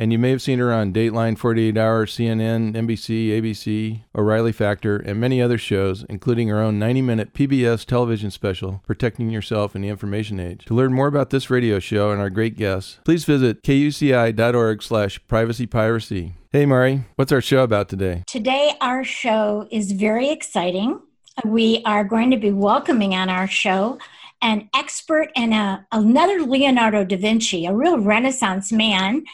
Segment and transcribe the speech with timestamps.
[0.00, 4.96] And you may have seen her on Dateline, 48 Hour, CNN, NBC, ABC, O'Reilly Factor,
[4.96, 9.82] and many other shows, including her own 90 minute PBS television special, Protecting Yourself in
[9.82, 10.64] the Information Age.
[10.64, 15.22] To learn more about this radio show and our great guests, please visit kuci.org slash
[15.26, 16.32] privacypiracy.
[16.50, 18.24] Hey, Mari, what's our show about today?
[18.26, 20.98] Today, our show is very exciting.
[21.44, 23.98] We are going to be welcoming on our show
[24.42, 29.24] an expert and a, another Leonardo da Vinci, a real Renaissance man.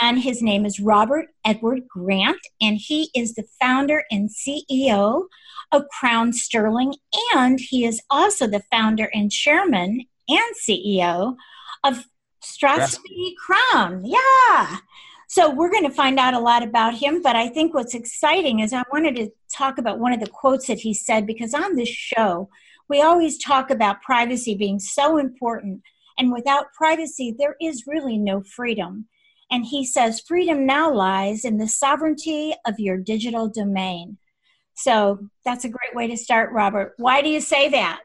[0.00, 5.24] And his name is Robert Edward Grant, and he is the founder and CEO
[5.72, 6.94] of Crown Sterling,
[7.34, 11.36] and he is also the founder and chairman and CEO
[11.82, 12.06] of
[12.42, 14.04] Strathspey Crown.
[14.04, 14.78] Yeah.
[15.28, 18.60] So we're going to find out a lot about him, but I think what's exciting
[18.60, 21.74] is I wanted to talk about one of the quotes that he said because on
[21.74, 22.48] this show,
[22.88, 25.82] we always talk about privacy being so important,
[26.18, 29.06] and without privacy, there is really no freedom.
[29.50, 34.18] And he says, freedom now lies in the sovereignty of your digital domain.
[34.74, 36.94] So that's a great way to start, Robert.
[36.96, 38.00] Why do you say that?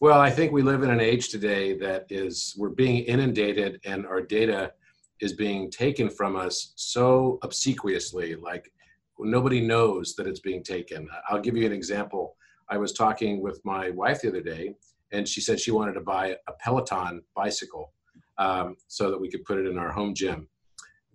[0.00, 4.06] Well, I think we live in an age today that is, we're being inundated and
[4.06, 4.72] our data
[5.20, 8.72] is being taken from us so obsequiously, like
[9.18, 11.08] nobody knows that it's being taken.
[11.28, 12.36] I'll give you an example.
[12.70, 14.74] I was talking with my wife the other day,
[15.12, 17.92] and she said she wanted to buy a Peloton bicycle
[18.38, 20.48] um, so that we could put it in our home gym.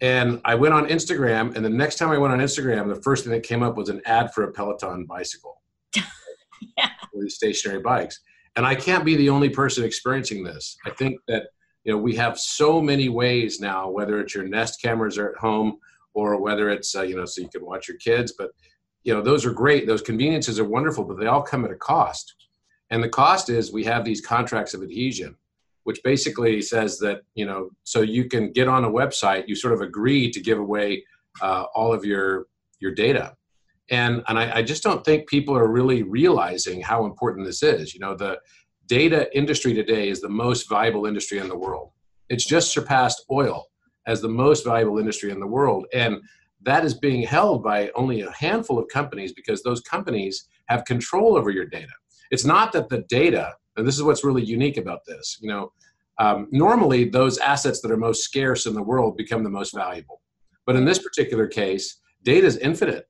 [0.01, 3.23] And I went on Instagram, and the next time I went on Instagram, the first
[3.23, 5.61] thing that came up was an ad for a Peloton bicycle,
[5.95, 6.89] yeah.
[7.17, 8.19] these stationary bikes.
[8.57, 10.77] And I can't be the only person experiencing this.
[10.85, 11.47] I think that
[11.85, 15.37] you know we have so many ways now, whether it's your Nest cameras are at
[15.37, 15.77] home
[16.13, 18.51] or whether it's uh, you know so you can watch your kids, but
[19.05, 19.87] you know those are great.
[19.87, 22.35] Those conveniences are wonderful but they all come at a cost.
[22.89, 25.37] And the cost is we have these contracts of adhesion
[25.83, 29.73] which basically says that you know so you can get on a website you sort
[29.73, 31.03] of agree to give away
[31.41, 32.47] uh, all of your
[32.79, 33.35] your data.
[33.89, 37.93] And and I, I just don't think people are really realizing how important this is.
[37.93, 38.39] You know the
[38.87, 41.91] data industry today is the most valuable industry in the world.
[42.29, 43.67] It's just surpassed oil
[44.07, 45.85] as the most valuable industry in the world.
[45.93, 46.21] And
[46.65, 51.37] that is being held by only a handful of companies because those companies have control
[51.37, 51.93] over your data.
[52.31, 55.71] It's not that the data, and this is what's really unique about this, you know,
[56.17, 60.21] um, normally those assets that are most scarce in the world become the most valuable.
[60.65, 63.07] But in this particular case, data is infinite.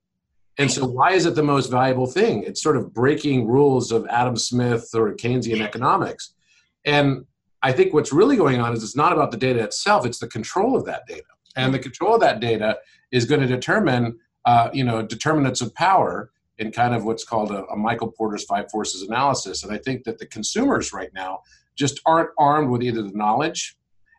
[0.58, 2.44] And so, why is it the most valuable thing?
[2.44, 6.34] It's sort of breaking rules of Adam Smith or Keynesian economics.
[6.86, 7.26] And
[7.62, 10.28] I think what's really going on is it's not about the data itself, it's the
[10.28, 11.24] control of that data.
[11.56, 12.78] And the control of that data
[13.12, 17.52] is going to determine, uh, you know, determinants of power in kind of what's called
[17.52, 19.64] a, a Michael Porter's five forces analysis.
[19.64, 21.42] And I think that the consumers right now
[21.76, 23.78] just aren't armed with either the knowledge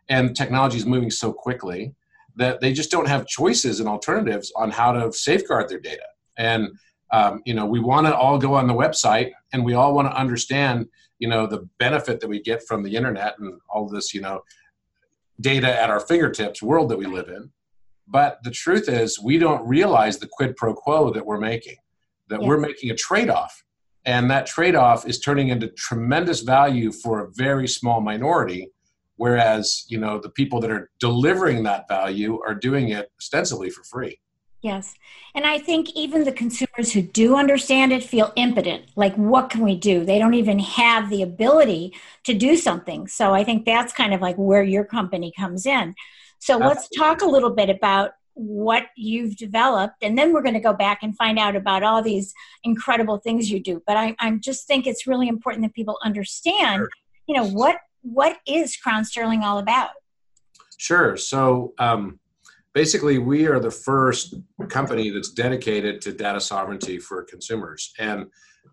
[0.09, 1.93] and technology is moving so quickly
[2.35, 6.05] that they just don't have choices and alternatives on how to safeguard their data.
[6.37, 6.69] And
[7.11, 10.09] um, you know, we want to all go on the website, and we all want
[10.09, 10.87] to understand,
[11.19, 14.41] you know, the benefit that we get from the internet and all this, you know,
[15.39, 17.51] data at our fingertips world that we live in.
[18.07, 21.75] But the truth is, we don't realize the quid pro quo that we're making,
[22.29, 22.47] that yes.
[22.47, 23.63] we're making a trade off.
[24.05, 28.69] And that trade off is turning into tremendous value for a very small minority.
[29.17, 33.83] Whereas, you know, the people that are delivering that value are doing it ostensibly for
[33.83, 34.19] free.
[34.67, 34.95] Yes.
[35.33, 38.83] And I think even the consumers who do understand it feel impotent.
[38.97, 40.03] Like, what can we do?
[40.03, 41.93] They don't even have the ability
[42.25, 43.07] to do something.
[43.07, 45.95] So I think that's kind of like where your company comes in.
[46.39, 50.59] So let's talk a little bit about what you've developed and then we're going to
[50.59, 54.29] go back and find out about all these incredible things you do but i i
[54.35, 56.89] just think it's really important that people understand sure.
[57.25, 59.89] you know what what is crown sterling all about
[60.77, 62.19] sure so um,
[62.77, 64.35] basically, we are the first
[64.69, 67.91] company that's dedicated to data sovereignty for consumers.
[67.97, 68.27] And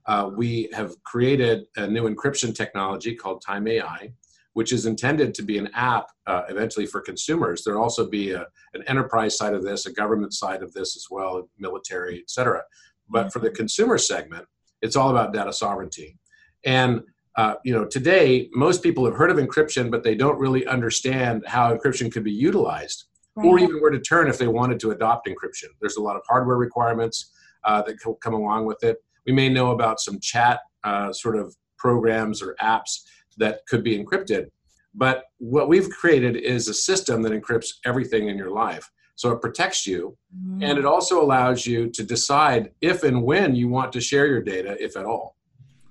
[0.05, 4.13] uh, we have created a new encryption technology called Time AI,
[4.53, 7.65] which is intended to be an app uh, eventually for consumers.
[7.65, 11.07] There'll also be a, an enterprise side of this, a government side of this as
[11.11, 12.63] well, military, et cetera.
[13.09, 14.45] But for the consumer segment,
[14.83, 16.19] it's all about data sovereignty.
[16.67, 17.01] And
[17.37, 21.43] uh, you know, today most people have heard of encryption, but they don't really understand
[21.47, 23.47] how encryption could be utilized, right.
[23.47, 25.69] or even where to turn if they wanted to adopt encryption.
[25.81, 27.33] There's a lot of hardware requirements
[27.65, 28.99] uh, that come along with it.
[29.27, 33.03] We may know about some chat uh, sort of programs or apps
[33.39, 34.47] that could be encrypted.
[34.95, 38.91] But what we've created is a system that encrypts everything in your life.
[39.17, 40.63] So it protects you mm-hmm.
[40.63, 44.43] and it also allows you to decide if and when you want to share your
[44.43, 45.37] data, if at all.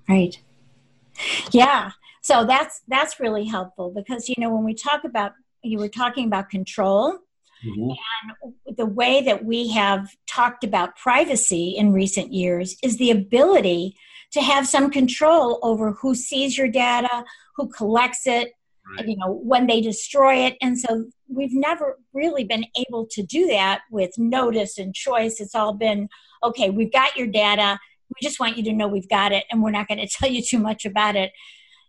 [0.08, 0.38] Right.
[1.50, 1.92] Yeah.
[2.20, 5.32] So that's that's really helpful because you know when we talk about
[5.62, 7.18] you were talking about control
[7.66, 7.90] mm-hmm.
[8.66, 13.96] and the way that we have talked about privacy in recent years is the ability
[14.32, 17.24] to have some control over who sees your data,
[17.56, 18.52] who collects it,
[18.96, 19.06] right.
[19.06, 20.56] you know, when they destroy it.
[20.60, 25.40] And so we've never really been able to do that with notice and choice.
[25.40, 26.08] It's all been
[26.42, 27.78] okay, we've got your data.
[28.10, 30.30] We just want you to know we've got it, and we're not going to tell
[30.30, 31.32] you too much about it.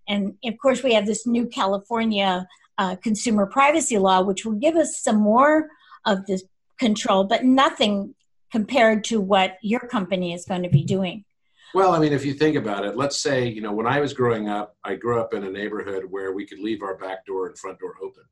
[0.07, 4.75] And of course, we have this new California uh, consumer privacy law, which will give
[4.75, 5.69] us some more
[6.05, 6.43] of this
[6.79, 8.15] control, but nothing
[8.51, 11.25] compared to what your company is going to be doing.
[11.73, 14.13] Well, I mean, if you think about it, let's say, you know, when I was
[14.13, 17.47] growing up, I grew up in a neighborhood where we could leave our back door
[17.47, 18.23] and front door open,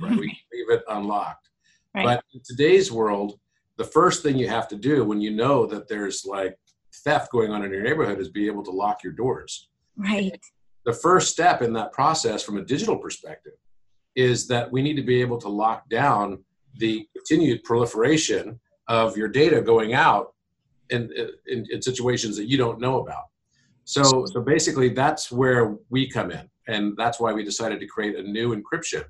[0.00, 0.10] right?
[0.10, 1.50] we leave it unlocked.
[1.94, 2.04] Right.
[2.04, 3.38] But in today's world,
[3.76, 6.58] the first thing you have to do when you know that there's like
[7.04, 9.68] theft going on in your neighborhood is be able to lock your doors.
[9.96, 10.40] Right.
[10.84, 13.54] The first step in that process from a digital perspective
[14.20, 16.42] is that we need to be able to lock down
[16.78, 20.34] the continued proliferation of your data going out
[20.90, 21.10] in,
[21.46, 23.24] in, in situations that you don't know about.
[23.84, 28.14] So, so basically, that's where we come in, and that's why we decided to create
[28.16, 29.04] a new encryption.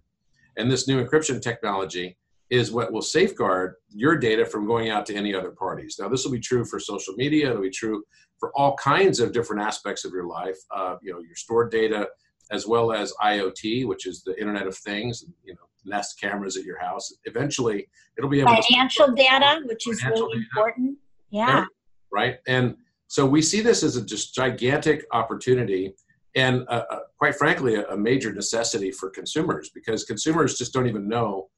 [0.57, 2.17] And this new encryption technology
[2.49, 5.97] is what will safeguard your data from going out to any other parties.
[6.01, 7.51] Now, this will be true for social media.
[7.51, 8.03] It'll be true
[8.39, 10.59] for all kinds of different aspects of your life.
[10.75, 12.09] Uh, you know, your stored data,
[12.51, 15.25] as well as IoT, which is the Internet of Things.
[15.45, 17.13] You know, Nest cameras at your house.
[17.25, 20.47] Eventually, it'll be able financial to data, which is really data.
[20.51, 20.99] important.
[21.31, 21.65] Yeah.
[22.13, 22.39] Right.
[22.47, 22.77] And
[23.07, 25.95] so we see this as a just gigantic opportunity
[26.37, 30.87] and uh, uh, quite frankly, a, a, major necessity for consumers because consumers just don't
[30.87, 31.49] even know.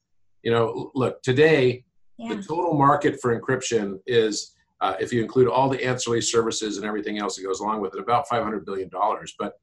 [0.41, 1.83] You know, look, today,
[2.17, 2.33] yeah.
[2.33, 6.85] the total market for encryption is, uh, if you include all the ancillary services and
[6.85, 8.89] everything else that goes along with it, about $500 billion.
[9.37, 9.53] But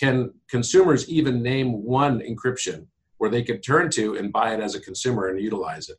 [0.00, 2.86] can consumers even name one encryption
[3.18, 5.98] where they could turn to and buy it as a consumer and utilize it?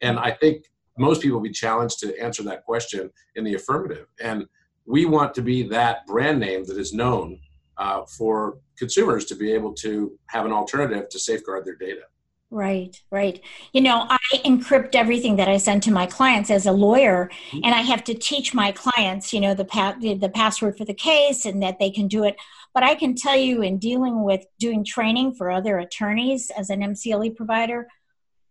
[0.00, 0.64] And I think
[0.98, 4.08] most people will be challenged to answer that question in the affirmative.
[4.20, 4.46] And
[4.84, 7.38] we want to be that brand name that is known
[7.78, 12.02] uh, for consumers to be able to have an alternative to safeguard their data.
[12.50, 13.40] Right, right.
[13.72, 17.64] You know, I encrypt everything that I send to my clients as a lawyer, mm-hmm.
[17.64, 20.94] and I have to teach my clients, you know, the pa- the password for the
[20.94, 22.36] case and that they can do it.
[22.72, 26.82] But I can tell you, in dealing with doing training for other attorneys as an
[26.82, 27.88] MCLE provider,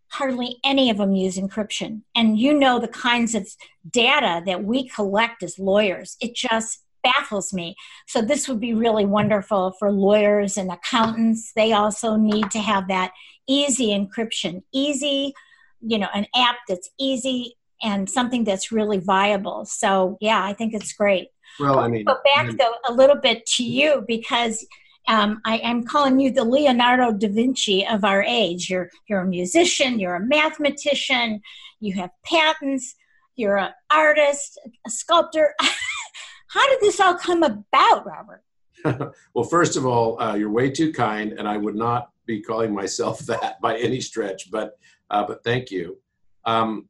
[0.09, 2.01] hardly any of them use encryption.
[2.13, 3.47] And you know the kinds of
[3.89, 6.17] data that we collect as lawyers.
[6.19, 7.75] It just baffles me.
[8.07, 11.53] So this would be really wonderful for lawyers and accountants.
[11.55, 13.11] They also need to have that
[13.47, 15.33] easy encryption, easy,
[15.81, 19.65] you know, an app that's easy and something that's really viable.
[19.65, 21.29] So yeah, I think it's great.
[21.59, 24.65] Well, I mean, go back I mean, though a little bit to you because
[25.07, 28.69] um, I am calling you the Leonardo da Vinci of our age.
[28.69, 31.41] You're you're a musician, you're a mathematician,
[31.79, 32.95] you have patents,
[33.35, 35.53] you're an artist, a sculptor.
[36.47, 38.43] How did this all come about, Robert?
[39.33, 42.73] well, first of all, uh, you're way too kind, and I would not be calling
[42.73, 44.51] myself that by any stretch.
[44.51, 44.77] But
[45.11, 45.97] uh, but thank you.
[46.45, 46.87] Um,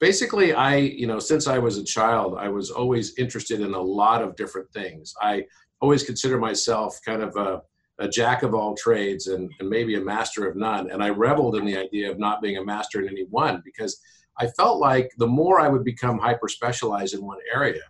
[0.00, 3.80] basically, I you know since I was a child, I was always interested in a
[3.80, 5.14] lot of different things.
[5.20, 5.44] I
[5.80, 7.62] always consider myself kind of a,
[7.98, 10.90] a jack of all trades and, and maybe a master of none.
[10.90, 14.00] And I reveled in the idea of not being a master in any one because
[14.38, 17.82] I felt like the more I would become hyper specialized in one area,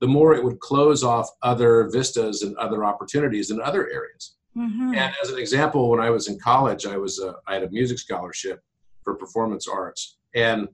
[0.00, 4.36] the more it would close off other vistas and other opportunities in other areas.
[4.56, 4.94] Mm-hmm.
[4.94, 7.70] And as an example, when I was in college, I was a, I had a
[7.70, 8.62] music scholarship
[9.02, 10.68] for performance arts, and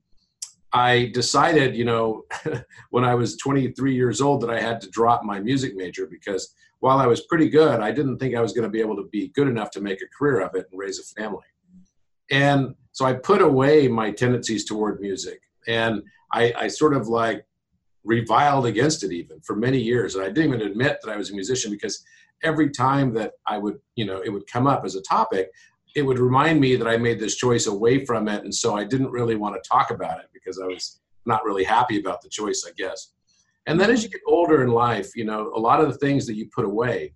[0.72, 2.24] I decided, you know,
[2.90, 6.54] when I was 23 years old, that I had to drop my music major because
[6.78, 9.08] while I was pretty good, I didn't think I was going to be able to
[9.10, 11.44] be good enough to make a career of it and raise a family.
[12.30, 15.40] And so I put away my tendencies toward music.
[15.66, 17.44] And I, I sort of like
[18.04, 20.14] reviled against it even for many years.
[20.14, 22.02] And I didn't even admit that I was a musician because
[22.42, 25.50] every time that I would, you know, it would come up as a topic,
[25.94, 28.44] it would remind me that I made this choice away from it.
[28.44, 31.64] And so I didn't really want to talk about it because I was not really
[31.64, 33.12] happy about the choice, I guess.
[33.66, 36.26] And then as you get older in life, you know, a lot of the things
[36.26, 37.14] that you put away,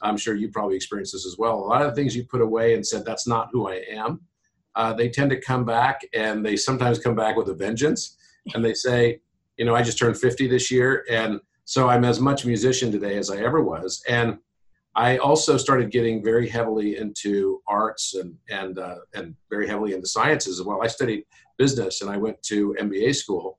[0.00, 1.54] I'm sure you probably experienced this as well.
[1.58, 4.20] A lot of the things you put away and said, that's not who I am,
[4.74, 8.16] uh, they tend to come back and they sometimes come back with a vengeance.
[8.54, 9.20] And they say,
[9.56, 11.04] you know, I just turned 50 this year.
[11.10, 14.02] And so I'm as much musician today as I ever was.
[14.08, 14.38] And
[14.94, 20.06] I also started getting very heavily into arts and and uh, and very heavily into
[20.06, 20.82] sciences as well.
[20.82, 21.24] I studied
[21.56, 23.58] business and I went to MBA school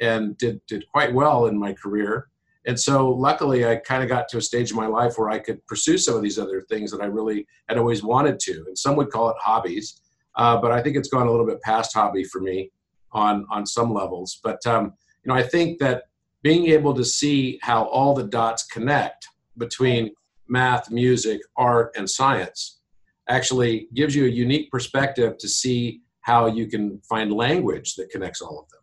[0.00, 2.28] and did did quite well in my career.
[2.66, 5.38] And so luckily I kind of got to a stage in my life where I
[5.38, 8.64] could pursue some of these other things that I really had always wanted to.
[8.66, 10.00] And some would call it hobbies,
[10.36, 12.70] uh, but I think it's gone a little bit past hobby for me
[13.12, 14.40] on on some levels.
[14.42, 14.94] But um,
[15.24, 16.04] you know I think that
[16.42, 20.10] being able to see how all the dots connect between
[20.50, 22.80] math, music, art, and science
[23.28, 28.42] actually gives you a unique perspective to see how you can find language that connects
[28.42, 28.80] all of them.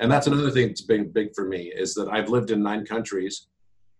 [0.00, 2.84] And that's another thing that's been big for me is that I've lived in nine
[2.86, 3.48] countries.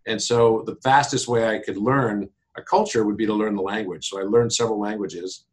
[0.06, 3.62] And so the fastest way I could learn a culture would be to learn the
[3.62, 4.08] language.
[4.08, 5.44] So I learned several languages.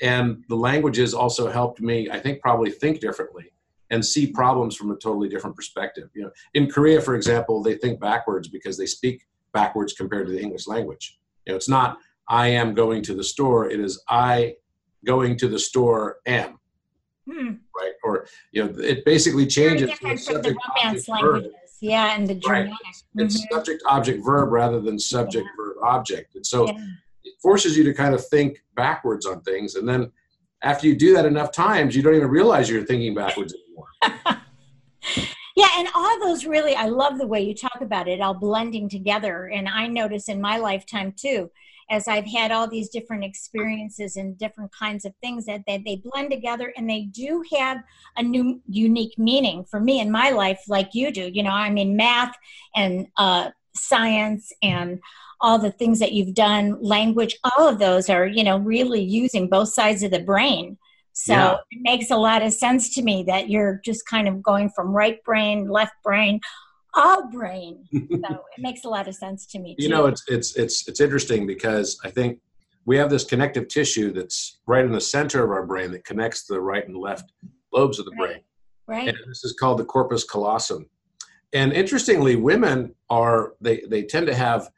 [0.00, 3.52] And the languages also helped me, I think, probably think differently
[3.90, 6.10] and see problems from a totally different perspective.
[6.14, 10.32] You know, in Korea, for example, they think backwards because they speak backwards compared to
[10.32, 11.18] the English language.
[11.46, 13.70] You know, it's not I am going to the store.
[13.70, 14.56] It is I
[15.04, 16.58] going to the store am.
[17.30, 17.54] Hmm.
[17.74, 17.92] Right.
[18.02, 21.52] Or you know, it basically changes the subject romance languages.
[21.52, 21.60] Verb.
[21.80, 22.70] Yeah, and the Germanic.
[22.70, 22.80] Right.
[22.94, 23.20] Mm-hmm.
[23.20, 25.64] It's subject object verb rather than subject yeah.
[25.64, 26.34] verb object.
[26.34, 26.86] And so yeah.
[27.24, 29.74] it forces you to kind of think backwards on things.
[29.74, 30.10] And then
[30.62, 33.88] after you do that enough times, you don't even realize you're thinking backwards anymore.
[35.56, 38.88] Yeah, and all those really, I love the way you talk about it, all blending
[38.88, 39.46] together.
[39.46, 41.50] And I notice in my lifetime too,
[41.90, 46.30] as I've had all these different experiences and different kinds of things that, they blend
[46.30, 47.78] together and they do have
[48.16, 51.30] a new unique meaning for me in my life, like you do.
[51.32, 52.34] You know, I mean, math
[52.74, 55.00] and uh, science and
[55.40, 59.48] all the things that you've done, language, all of those are, you know, really using
[59.48, 60.78] both sides of the brain
[61.14, 61.56] so yeah.
[61.70, 64.88] it makes a lot of sense to me that you're just kind of going from
[64.88, 66.40] right brain, left brain,
[66.92, 67.86] all brain.
[67.92, 69.76] so it makes a lot of sense to me.
[69.76, 69.84] Too.
[69.84, 72.40] You know, it's it's it's it's interesting because I think
[72.84, 76.46] we have this connective tissue that's right in the center of our brain that connects
[76.46, 77.32] the right and left
[77.72, 78.18] lobes of the right.
[78.18, 78.40] brain.
[78.86, 79.08] Right.
[79.08, 80.90] And this is called the corpus callosum.
[81.52, 84.68] And interestingly, women are they they tend to have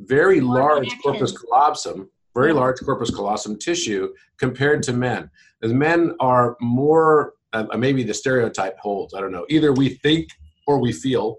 [0.00, 2.08] very More large corpus callosum
[2.38, 5.28] very large corpus callosum tissue compared to men.
[5.62, 9.46] As men are more, uh, maybe the stereotype holds, I don't know.
[9.48, 10.28] Either we think
[10.66, 11.38] or we feel.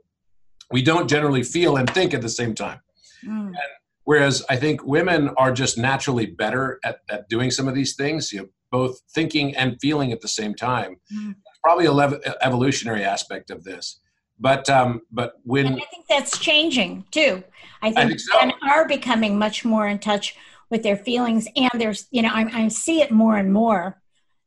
[0.71, 2.79] We don't generally feel and think at the same time.
[3.25, 3.47] Mm.
[3.47, 3.57] And
[4.03, 8.31] whereas I think women are just naturally better at, at doing some of these things,
[8.31, 10.97] you know, both thinking and feeling at the same time.
[11.13, 11.35] Mm.
[11.63, 13.99] Probably a lev- evolutionary aspect of this.
[14.39, 17.43] But um, but when and I think that's changing too.
[17.81, 18.37] I think, I think so.
[18.39, 20.35] men are becoming much more in touch
[20.69, 24.01] with their feelings and there's you know I, I see it more and more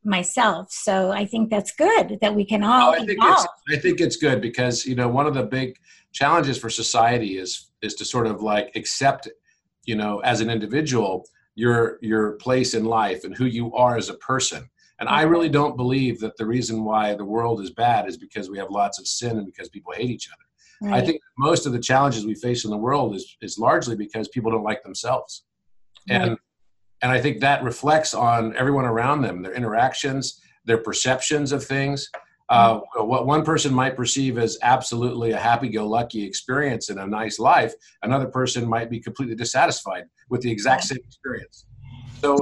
[0.04, 0.68] myself.
[0.70, 4.00] So i think that's good that we can all oh, I, think it's, I think
[4.00, 5.76] it's good because you know one of the big
[6.12, 9.28] challenges for society is is to sort of like accept
[9.84, 14.08] you know as an individual your your place in life and who you are as
[14.08, 14.68] a person.
[14.98, 15.52] And i really mm-hmm.
[15.52, 18.98] don't believe that the reason why the world is bad is because we have lots
[18.98, 20.90] of sin and because people hate each other.
[20.90, 21.02] Right.
[21.02, 24.28] i think most of the challenges we face in the world is is largely because
[24.28, 25.44] people don't like themselves.
[26.08, 26.38] And right.
[27.02, 32.08] And I think that reflects on everyone around them, their interactions, their perceptions of things.
[32.48, 33.06] Uh, mm-hmm.
[33.08, 38.26] what one person might perceive as absolutely a happy-go-lucky experience and a nice life, another
[38.26, 41.66] person might be completely dissatisfied with the exact same experience.
[42.20, 42.36] So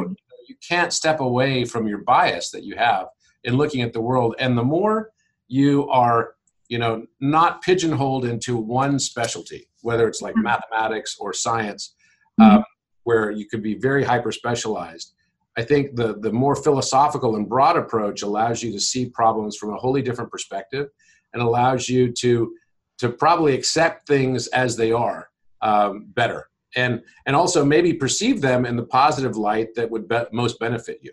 [0.49, 3.07] you can't step away from your bias that you have
[3.45, 4.35] in looking at the world.
[4.39, 5.11] And the more
[5.47, 6.35] you are,
[6.69, 10.43] you know, not pigeonholed into one specialty, whether it's like mm-hmm.
[10.43, 11.95] mathematics or science,
[12.41, 12.57] mm-hmm.
[12.57, 12.65] um,
[13.11, 15.15] where you could be very hyper specialized.
[15.59, 19.75] I think the, the more philosophical and broad approach allows you to see problems from
[19.75, 20.87] a wholly different perspective
[21.33, 22.55] and allows you to,
[22.99, 25.29] to probably accept things as they are
[25.61, 30.31] um, better and, and also maybe perceive them in the positive light that would be-
[30.31, 31.13] most benefit you.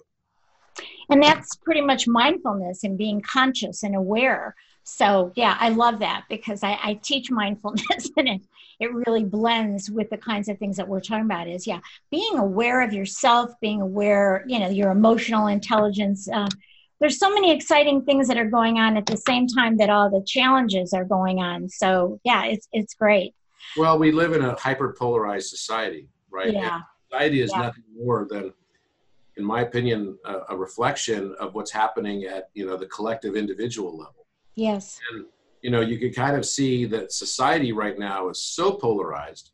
[1.09, 4.53] And that's pretty much mindfulness and being conscious and aware
[4.89, 8.41] So yeah, I love that because I, I teach mindfulness and it,
[8.79, 12.37] it really blends with the kinds of things that we're talking about is yeah, being
[12.37, 16.29] aware of yourself, being aware, you know, your emotional intelligence.
[16.29, 16.47] Uh,
[17.01, 20.09] there's so many exciting things that are going on at the same time that all
[20.09, 21.67] the challenges are going on.
[21.67, 23.35] So yeah, it's, it's great.
[23.75, 26.53] Well, we live in a hyper polarized society, right?
[26.53, 26.75] Yeah.
[26.75, 27.59] And society is Yeah.
[27.63, 28.53] nothing more than,
[29.35, 33.97] in my opinion, a, a reflection of what's happening at you know the collective individual
[33.97, 34.26] level.
[34.57, 34.99] Yes.
[35.11, 35.25] And
[35.61, 39.51] you know, you can kind of see that society right now is so polarized,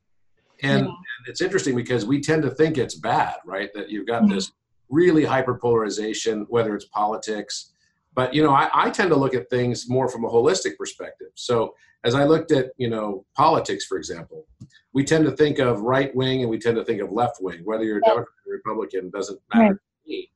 [0.61, 0.91] and, Yeah.
[0.91, 3.69] and it's interesting because we tend to think it's bad, right?
[3.73, 4.33] That you've got Mhm.
[4.33, 4.51] this
[4.89, 7.71] really hyper polarization, whether it's politics.
[8.15, 11.31] But you know, I, I tend to look at things more from a holistic perspective.
[11.35, 14.45] So as I looked at you know politics, for example,
[14.93, 17.61] we tend to think of right wing and we tend to think of left wing.
[17.65, 18.09] Whether you're a Yeah.
[18.11, 19.71] Democrat or Republican doesn't matter Right.
[19.71, 20.31] to me.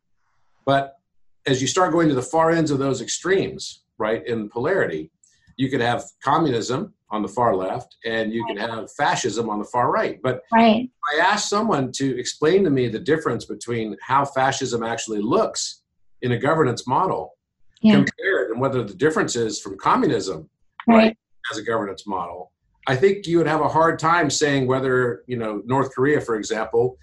[0.66, 0.98] But
[1.46, 5.12] as you start going to the far ends of those extremes, right, in polarity,
[5.58, 9.66] you could have communism on the far left and you could have fascism on the
[9.66, 10.20] far right.
[10.22, 10.90] But Right.
[11.14, 15.84] I asked someone to explain to me the difference between how fascism actually looks
[16.22, 17.34] in a governance model
[17.82, 17.94] Yeah.
[17.96, 20.50] compared and whether the difference is from communism
[20.88, 21.16] Right.
[21.52, 22.52] as a governance model
[22.88, 26.36] i think you would have a hard time saying whether you know north korea for
[26.36, 26.98] example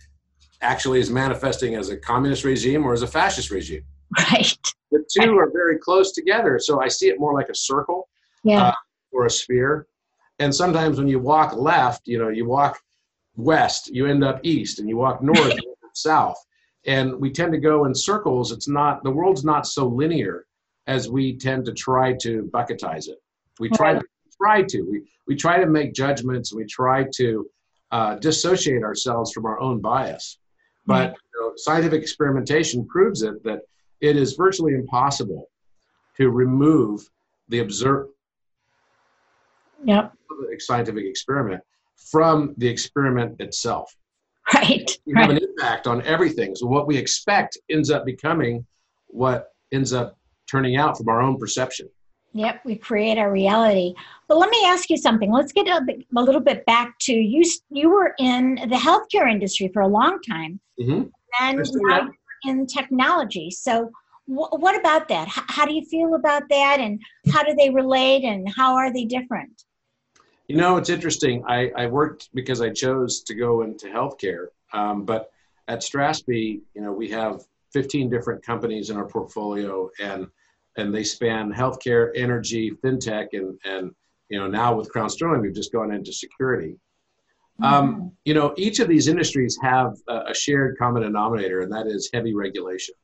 [0.63, 3.85] actually is manifesting as a communist regime or as a fascist regime
[4.33, 4.57] Right.
[4.91, 8.09] the two are very close together so i see it more like a circle
[8.43, 8.69] Yeah.
[8.69, 8.73] Uh,
[9.13, 9.87] or a sphere.
[10.41, 12.81] And sometimes when you walk left you know you walk
[13.37, 16.37] west you end up east and you walk north you end up south.
[16.87, 18.53] And we tend to go in circles.
[18.53, 20.47] It's not the world's not so linear
[20.87, 23.19] as we tend to try to bucketize it.
[23.59, 24.01] We try Right.
[24.03, 24.07] to
[24.37, 24.83] try to.
[24.83, 26.53] We, we try to make judgments.
[26.53, 27.49] We try to
[27.91, 30.39] uh, dissociate ourselves from our own bias.
[30.85, 33.61] But you know, scientific experimentation proves it that
[34.05, 35.49] it is virtually impossible
[36.19, 37.01] to remove
[37.49, 38.11] the observed
[39.85, 40.13] Yep.
[40.59, 41.63] scientific experiment
[42.11, 43.95] from the experiment itself.
[44.53, 44.91] Right.
[45.07, 45.43] You have Right.
[45.43, 46.55] an impact on everything.
[46.55, 48.67] So what we expect ends up becoming
[49.07, 50.19] what ends up
[50.51, 51.89] turning out from our own perception.
[52.35, 53.95] Yep, we create our reality.
[54.29, 55.31] But let me ask you something.
[55.33, 57.43] Let's get a, bit, a little bit back to you.
[57.71, 61.11] You were in the healthcare industry for a long time, Mhm.
[61.41, 62.07] and I still now am.
[62.07, 62.15] you're
[62.47, 63.51] in technology.
[63.51, 63.91] So,
[64.27, 65.29] wh- what about that?
[65.29, 67.01] H- how do you feel about that, and
[67.33, 69.65] how do they relate, and how are they different?
[70.49, 71.43] You know, it's interesting.
[71.49, 74.49] I, I worked because I chose to go into healthcare.
[74.73, 75.31] Um, but
[75.69, 80.29] at Strathspey, you know, we have 15 different companies in our portfolio, and
[80.77, 83.93] and they span healthcare, energy, fintech, and and
[84.29, 86.77] you know now with Crown Sterling, we've just gone into security.
[87.63, 92.11] Um, you know, each of these industries have a, shared common denominator, and that is
[92.13, 92.95] heavy regulation.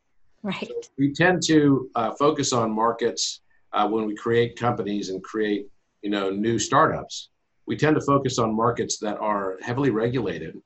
[0.42, 0.70] right.
[0.98, 3.40] We tend to uh, focus on markets
[3.72, 5.68] uh, when we create companies and create,
[6.02, 7.30] you know, new startups.
[7.66, 10.60] We tend to focus on markets that are heavily regulated,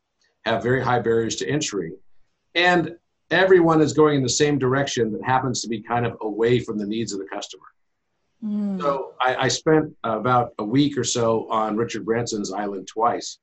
[0.47, 1.92] have very high barriers to entry,
[2.55, 2.97] and
[3.31, 6.79] everyone is going in the same direction that happens to be kind of away from
[6.79, 7.64] the needs of the customer.
[8.42, 8.81] Mm.
[8.81, 13.38] So I, I spent about a week or so on Richard Branson's island twice.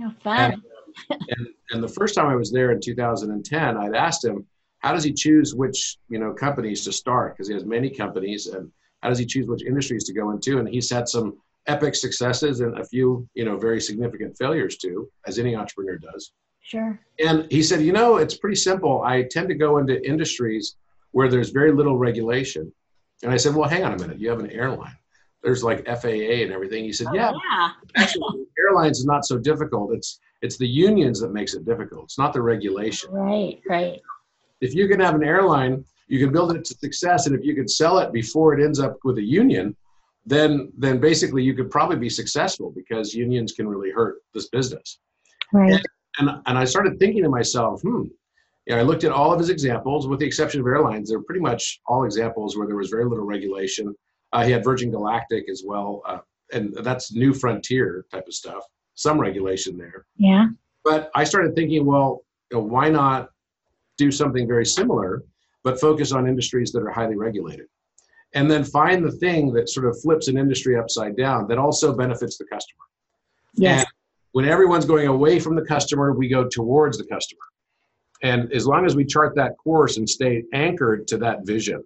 [0.00, 0.62] Oh, fun.
[1.10, 4.46] and and the first time I was there in 2010, I'd asked him,
[4.78, 7.34] how does he choose which you know companies to start?
[7.34, 8.70] Because he has many companies, and
[9.02, 10.58] how does he choose which industries to go into?
[10.58, 15.10] And he's had some epic successes and a few you know very significant failures too,
[15.26, 16.32] as any entrepreneur does.
[16.62, 16.98] Sure.
[17.18, 19.02] And he said, you know, it's pretty simple.
[19.02, 20.76] I tend to go into industries
[21.12, 22.72] where there's very little regulation.
[23.22, 24.18] And I said, well, hang on a minute.
[24.18, 24.96] You have an airline.
[25.44, 26.84] There's like FAA and everything.
[26.84, 27.70] He said, Oh, yeah, yeah.
[27.96, 32.18] actually airlines is not so difficult it's it's the unions that makes it difficult it's
[32.18, 33.60] not the regulation Right.
[33.68, 34.00] Right.
[34.60, 37.54] if you can have an airline you can build it to success and if you
[37.54, 39.76] can sell it before it ends up with a union
[40.26, 44.98] then then basically you could probably be successful because unions can really hurt this business
[45.52, 45.80] Right.
[46.18, 48.04] and and i started thinking to myself hmm
[48.66, 51.10] you know, I looked at all of his examples, with the exception of airlines.
[51.10, 53.94] They're pretty much all examples where there was very little regulation.
[54.34, 56.18] Uh, he had Virgin Galactic as well, uh,
[56.52, 58.64] and that's new frontier type of stuff.
[58.94, 60.06] Some regulation there.
[60.16, 60.48] Yeah.
[60.82, 63.30] But I started thinking, well, you know, why not
[63.96, 65.22] do something very similar,
[65.62, 67.66] but focus on industries that are highly regulated?
[68.34, 71.96] And then find the thing that sort of flips an industry upside down that also
[71.96, 72.82] benefits the customer.
[73.54, 73.78] Yes.
[73.80, 73.86] And
[74.32, 77.40] when everyone's going away from the customer, we go towards the customer.
[78.22, 81.84] And as long as we chart that course and stay anchored to that vision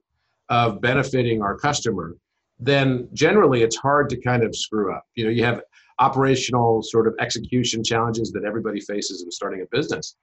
[0.48, 2.16] of benefiting our customer,
[2.58, 5.04] then generally it's hard to kind of screw up.
[5.14, 5.62] You know, you have
[5.98, 10.16] operational sort of execution challenges that everybody faces in starting a business.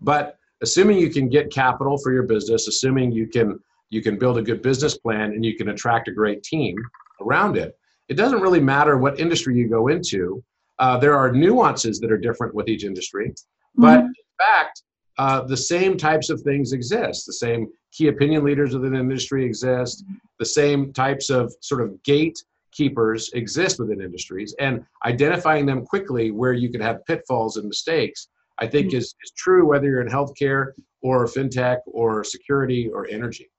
[0.00, 3.58] But assuming you can get capital for your business, assuming you can
[3.90, 6.76] you can build a good business plan and you can attract a great team,
[7.22, 7.74] around it,
[8.08, 10.42] it doesn't really matter what industry you go into.
[10.78, 13.34] Uh, there are nuances that are different with each industry,
[13.76, 14.06] but mm-hmm.
[14.06, 14.82] in fact,
[15.16, 17.26] uh, the same types of things exist.
[17.26, 20.04] The same key opinion leaders within the industry exist.
[20.38, 26.52] The same types of sort of gatekeepers exist within industries, and identifying them quickly where
[26.52, 28.98] you can have pitfalls and mistakes, I think, mm-hmm.
[28.98, 30.72] is, is true whether you're in healthcare
[31.02, 33.50] or fintech or security or energy.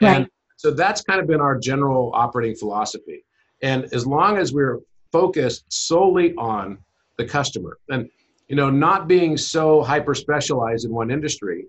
[0.00, 0.16] Right.
[0.16, 3.24] And so that's kind of been our general operating philosophy.
[3.62, 4.80] And as long as we're
[5.12, 6.78] focused solely on
[7.18, 8.08] the customer, and
[8.48, 11.66] you know, not being so hyper specialized in one industry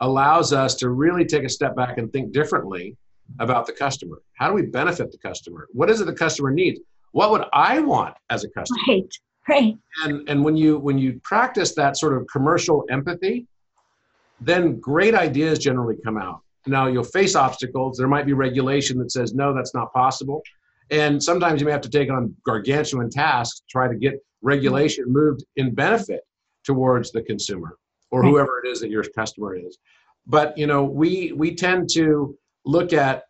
[0.00, 2.96] allows us to really take a step back and think differently
[3.38, 4.22] about the customer.
[4.34, 5.68] How do we benefit the customer?
[5.72, 6.80] What is it the customer needs?
[7.12, 8.80] What would I want as a customer?
[8.88, 9.12] Right.
[9.48, 9.76] Right.
[10.04, 13.46] And and when you when you practice that sort of commercial empathy,
[14.40, 16.40] then great ideas generally come out.
[16.66, 17.96] Now you'll face obstacles.
[17.96, 20.42] There might be regulation that says no, that's not possible.
[20.90, 25.04] And sometimes you may have to take on gargantuan tasks to try to get regulation
[25.08, 26.20] moved in benefit
[26.64, 27.76] towards the consumer
[28.10, 29.78] or whoever it is that your customer is.
[30.26, 33.24] But you know, we we tend to look at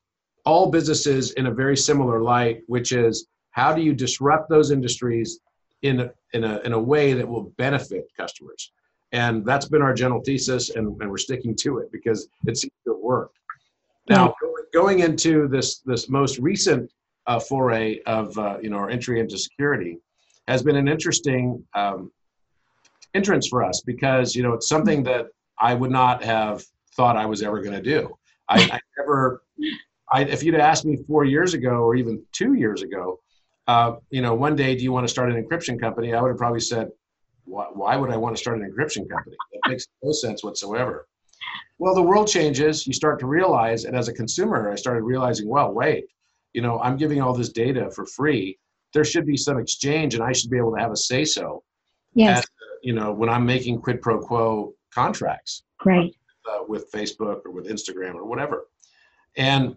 [0.45, 5.41] all businesses in a very similar light, which is how do you disrupt those industries
[5.83, 8.73] in a, in a, in a way that will benefit customers?
[9.13, 12.73] And that's been our general thesis, and, and we're sticking to it because it seems
[12.85, 13.37] to have worked.
[14.09, 14.35] Now,
[14.73, 16.91] going into this this most recent
[17.27, 19.99] uh, foray of uh, you know our entry into security
[20.49, 22.11] has been an interesting um,
[23.15, 25.27] entrance for us because you know it's something that
[25.59, 26.65] I would not have
[26.97, 28.17] thought I was ever going to do.
[28.49, 29.43] I, I never,
[30.13, 33.21] I, if you'd asked me four years ago or even two years ago,
[33.67, 36.15] uh, you know, one day, do you want to start an encryption company?
[36.15, 36.89] I would have probably said,
[37.45, 39.37] why, why would I want to start an encryption company?
[39.53, 41.07] That makes no sense whatsoever.
[41.79, 42.87] Well, the world changes.
[42.87, 46.05] You start to realize, and as a consumer, I started realizing, well, wait,
[46.53, 48.59] you know, I'm giving all this data for free.
[48.93, 51.63] There should be some exchange, and I should be able to have a say so.
[52.15, 52.45] Yes.
[52.83, 55.65] You know, when I'm making quid pro quo contracts.
[55.85, 56.15] Right.
[56.51, 58.67] Uh, with Facebook or with Instagram or whatever.
[59.37, 59.77] And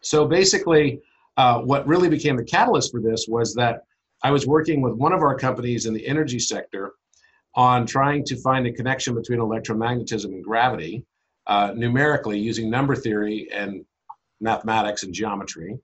[0.00, 1.00] so basically,
[1.36, 3.82] uh, what really became the catalyst for this was that
[4.22, 6.92] I was working with one of our companies in the energy sector
[7.54, 11.04] on trying to find a connection between electromagnetism and gravity
[11.46, 13.84] uh, numerically using number theory and
[14.40, 15.78] mathematics and geometry.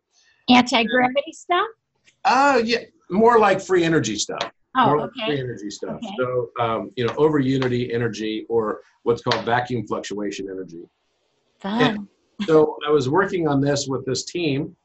[0.49, 1.67] Anti gravity stuff?
[2.25, 2.79] Uh, yeah,
[3.11, 4.51] more like free energy stuff.
[4.77, 5.27] Oh, more okay.
[5.27, 5.97] free energy stuff.
[5.97, 6.15] Okay.
[6.19, 10.83] So, um, you know, over unity energy or what's called vacuum fluctuation energy.
[11.61, 12.09] Fun.
[12.47, 14.77] so I was working on this with this team,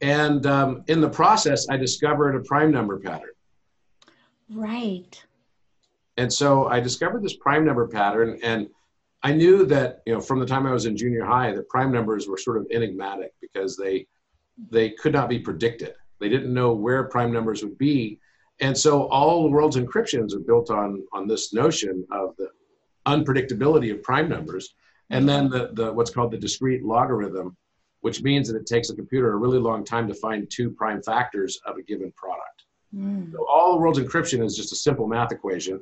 [0.00, 3.30] and um, in the process, I discovered a prime number pattern.
[4.48, 5.22] Right.
[6.16, 8.68] And so I discovered this prime number pattern, and
[9.22, 11.92] I knew that you know from the time I was in junior high that prime
[11.92, 14.06] numbers were sort of enigmatic because they
[14.70, 15.94] they could not be predicted.
[16.18, 18.19] They didn't know where prime numbers would be,
[18.60, 22.48] and so all the world's encryptions are built on on this notion of the
[23.06, 24.74] unpredictability of prime numbers,
[25.10, 27.56] and then the, the what's called the discrete logarithm,
[28.00, 31.02] which means that it takes a computer a really long time to find two prime
[31.02, 32.64] factors of a given product.
[32.94, 33.32] Mm.
[33.32, 35.80] So all the world's encryption is just a simple math equation: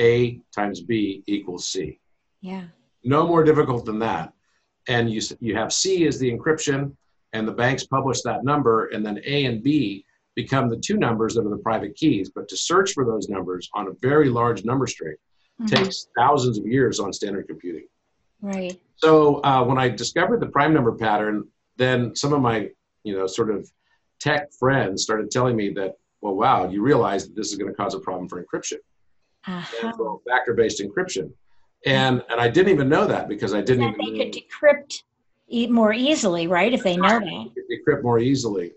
[0.00, 1.98] a times b equals c.
[2.40, 2.64] Yeah.
[3.04, 4.32] No more difficult than that.
[4.88, 6.94] And you you have c as the encryption,
[7.32, 10.04] and the banks publish that number, and then a and b
[10.42, 12.30] become the two numbers that are the private keys.
[12.32, 15.16] But to search for those numbers on a very large number string
[15.60, 15.66] mm-hmm.
[15.66, 17.88] takes thousands of years on standard computing.
[18.40, 18.80] Right.
[18.94, 21.36] So uh, when I discovered the prime number pattern,
[21.76, 22.70] then some of my,
[23.02, 23.68] you know, sort of
[24.20, 27.76] tech friends started telling me that, well, wow, you realize that this is going to
[27.76, 28.78] cause a problem for encryption,
[29.46, 29.92] uh-huh.
[29.96, 31.30] so factor-based encryption,
[31.86, 33.92] and and I didn't even know that because I didn't.
[33.92, 35.02] That they could decrypt
[35.70, 36.72] more easily, right?
[36.72, 37.46] If they know that.
[37.70, 38.72] Decrypt more easily,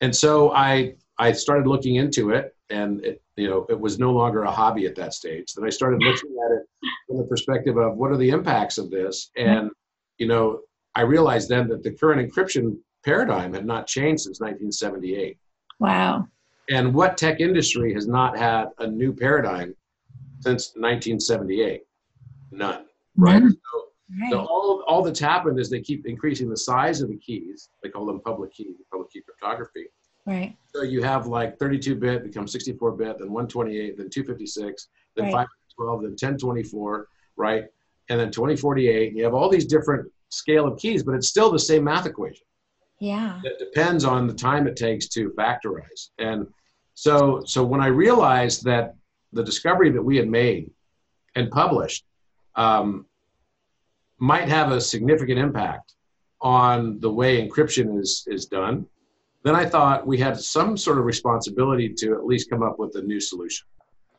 [0.00, 4.12] and so I I started looking into it, and it, you know it was no
[4.12, 5.52] longer a hobby at that stage.
[5.54, 6.66] Then I started looking at it
[7.06, 9.48] from the perspective of what are the impacts of this, mm-hmm.
[9.48, 9.70] and
[10.18, 10.60] you know
[10.94, 15.38] I realized then that the current encryption paradigm had not changed since 1978.
[15.78, 16.26] Wow.
[16.70, 19.74] And what tech industry has not had a new paradigm
[20.40, 21.82] since 1978?
[22.50, 22.84] None.
[23.16, 23.40] Right.
[23.40, 23.52] None.
[23.52, 23.87] So,
[24.20, 24.30] right.
[24.30, 27.70] so all all that's happened is they keep increasing the size of the keys.
[27.82, 29.86] They call them public key, public key cryptography
[30.28, 30.54] Right.
[30.74, 35.32] So you have like 32 bit becomes 64 bit, then 128, then 256, then right.
[35.32, 37.64] 512, then 1024, right?
[38.10, 39.14] And then 2048.
[39.14, 42.44] You have all these different scale of keys, but it's still the same math equation.
[43.00, 43.40] Yeah.
[43.42, 46.10] It depends on the time it takes to factorize.
[46.18, 46.46] And
[46.92, 48.96] so so when I realized that
[49.32, 50.70] the discovery that we had made
[51.36, 52.04] and published
[52.54, 53.06] um,
[54.18, 55.94] might have a significant impact
[56.40, 58.86] on the way encryption is is done
[59.44, 62.96] then I thought we had some sort of responsibility to at least come up with
[62.96, 63.66] a new solution.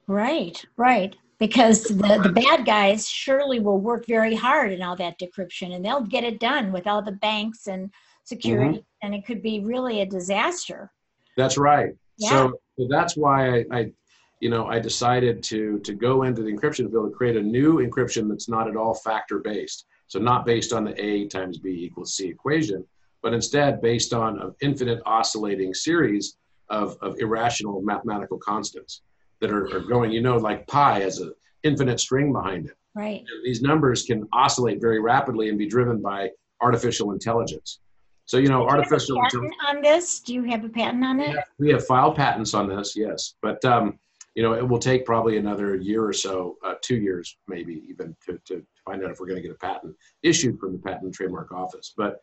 [0.08, 1.16] Right, right.
[1.40, 5.86] Because the, the bad guys surely will work very hard in all that decryption and
[5.86, 7.92] they'll get it done with all the banks and
[8.24, 9.06] security, mm-hmm.
[9.06, 10.92] and it could be really a disaster.
[11.38, 11.92] That's right.
[12.18, 12.30] Yeah.
[12.30, 13.92] So, so that's why I, I,
[14.40, 17.78] you know, I decided to to go into the encryption field to create a new
[17.78, 19.86] encryption that's not at all factor based.
[20.08, 22.86] So not based on the A times B equals C equation,
[23.22, 26.38] but instead based on an infinite oscillating series
[26.70, 29.02] of, of irrational mathematical constants
[29.40, 32.76] that are, are going, you know, like pi as an infinite string behind it.
[32.96, 33.20] Right.
[33.20, 37.80] And these numbers can oscillate very rapidly and be driven by artificial intelligence.
[38.26, 40.20] So, you know, Do artificial you patent on this?
[40.20, 41.36] Do you have a patent on it?
[41.58, 43.36] We have filed patents on this, yes.
[43.42, 43.98] But, um,
[44.36, 48.16] you know, it will take probably another year or so, uh, two years maybe even
[48.26, 51.04] to, to find out if we're going to get a patent issued from the Patent
[51.04, 51.94] and Trademark Office.
[51.96, 52.22] But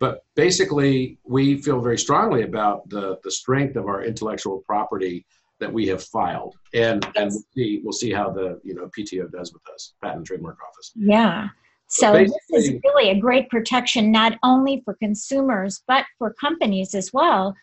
[0.00, 5.24] but basically, we feel very strongly about the, the strength of our intellectual property
[5.60, 9.30] that we have filed, and and we'll see we'll see how the you know PTO
[9.30, 10.92] does with us, Patent and Trademark Office.
[10.96, 11.48] Yeah.
[11.88, 17.12] So this is really a great protection not only for consumers but for companies as
[17.12, 17.54] well.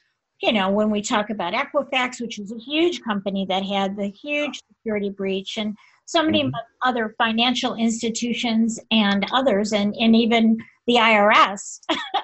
[0.42, 4.08] You know, when we talk about Equifax, which is a huge company that had the
[4.08, 5.76] huge security breach, and
[6.06, 6.56] so many mm-hmm.
[6.84, 11.80] other financial institutions and others, and, and even the IRS.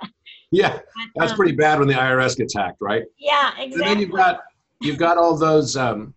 [0.51, 0.79] yeah,
[1.15, 3.03] that's um, pretty bad when the IRS gets hacked, right?
[3.19, 3.73] Yeah, exactly.
[3.73, 4.41] And then you've got
[4.81, 6.13] you've got all those um,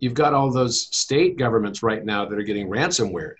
[0.00, 3.34] you've got all those state governments right now that are getting ransomware.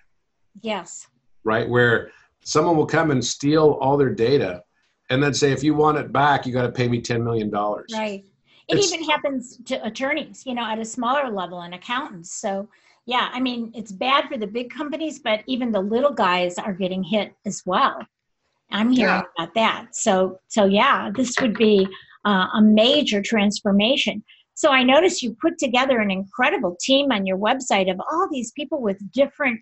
[0.61, 1.07] Yes.
[1.44, 2.11] Right, where
[2.44, 4.62] someone will come and steal all their data,
[5.11, 7.51] and then say, if you want it back, you got to pay me ten million
[7.51, 7.90] dollars.
[7.92, 8.25] Right.
[8.68, 12.35] It it's, even happens to attorneys, you know, at a smaller level and accountants.
[12.35, 12.68] So
[13.07, 16.75] yeah, I mean, it's bad for the big companies, but even the little guys are
[16.75, 17.97] getting hit as well.
[18.71, 19.23] I'm hearing yeah.
[19.38, 19.97] about that.
[19.97, 21.88] So, so yeah, this would be
[22.27, 24.23] uh, a major transformation.
[24.53, 28.53] So I noticed you put together an incredible team on your website of all these
[28.53, 29.59] people with different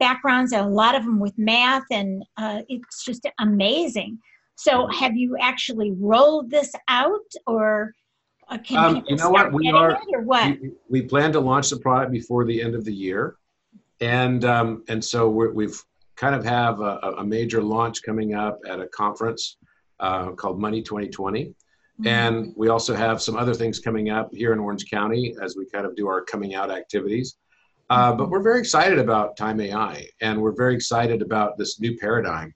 [0.00, 4.18] backgrounds, and a lot of them with math, and uh, it's just amazing.
[4.58, 7.92] So, have you actually rolled this out, or
[8.48, 9.96] uh, can um, you know what we are?
[10.12, 10.60] or what?
[10.60, 13.36] We, we, plan to launch the product before the end of the year,
[14.00, 15.76] and um, and so we have
[16.16, 19.58] kind of have a, a, major launch coming up at a conference
[20.00, 21.44] uh, called Money 2020.
[21.44, 22.06] Mm-hmm.
[22.08, 25.66] And we also have some other things coming up here in Orange County as we
[25.66, 27.36] kind of do our coming out activities.
[27.90, 31.96] Uh, but we're very excited about Time AI, and we're very excited about this new
[31.96, 32.52] paradigm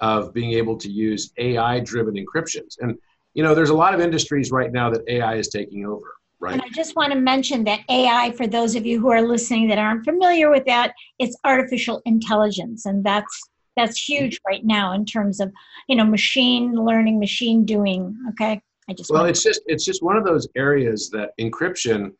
[0.00, 2.76] of being able to use AI driven encryptions.
[2.80, 2.98] And
[3.34, 6.14] you know, there's a lot of industries right now that AI is taking over.
[6.40, 6.52] Right.
[6.52, 9.68] And I just want to mention that AI, for those of you who are listening
[9.68, 15.04] that aren't familiar with that, it's artificial intelligence, and that's that's huge right now in
[15.04, 15.52] terms of
[15.88, 18.16] you know machine learning, machine doing.
[18.30, 22.12] Okay, I just well, it's just it's just one of those areas that encryption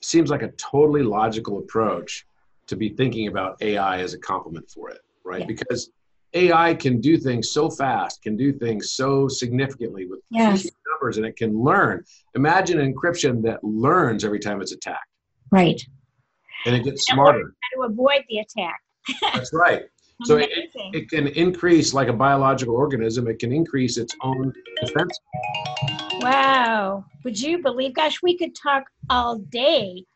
[0.00, 2.26] seems like a totally logical approach
[2.66, 5.40] to be thinking about AI as a complement for it, right?
[5.40, 5.46] Yeah.
[5.46, 5.90] Because
[6.34, 10.66] AI can do things so fast, can do things so significantly with yes.
[10.90, 12.04] numbers, and it can learn.
[12.34, 15.08] Imagine encryption that learns every time it's attacked.
[15.50, 15.80] Right.
[16.66, 17.54] And it gets smarter.
[17.60, 18.80] How to avoid the attack.
[19.34, 19.84] That's right.
[20.24, 25.20] So it, it can increase, like a biological organism, it can increase its own defense.
[26.20, 27.04] Wow.
[27.22, 27.92] Would you believe?
[27.92, 30.06] Gosh, we could talk all day.